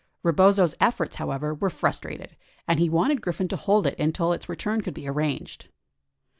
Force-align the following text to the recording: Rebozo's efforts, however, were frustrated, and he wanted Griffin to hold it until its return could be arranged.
Rebozo's 0.23 0.73
efforts, 0.81 1.17
however, 1.17 1.53
were 1.53 1.69
frustrated, 1.69 2.35
and 2.67 2.79
he 2.79 2.89
wanted 2.89 3.21
Griffin 3.21 3.47
to 3.49 3.55
hold 3.55 3.85
it 3.85 3.99
until 3.99 4.33
its 4.33 4.49
return 4.49 4.81
could 4.81 4.95
be 4.95 5.07
arranged. 5.07 5.67